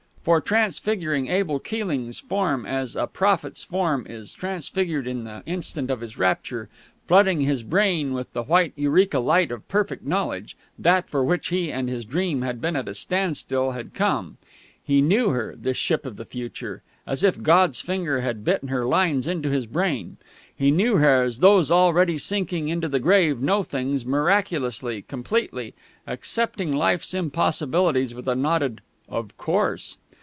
[0.23, 6.01] "_For, transfiguring Abel Reeling's form as a prophet's form is transfigured in the instant of
[6.01, 6.69] his rapture,
[7.07, 11.71] flooding his brain with the white eureka light of perfect knowledge, that for which he
[11.71, 14.37] and his dream had been at a standstill had come.
[14.83, 18.85] He knew her, this ship of the future, as if God's Finger had bitten her
[18.85, 20.17] lines into his brain.
[20.55, 25.73] He knew her as those already sinking into the grave know things, miraculously, completely,
[26.05, 29.97] accepting Life's impossibilities with a nodded "Of course."